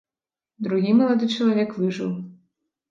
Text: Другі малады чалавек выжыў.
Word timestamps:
Другі 0.69 0.95
малады 1.01 1.31
чалавек 1.37 1.69
выжыў. 1.85 2.11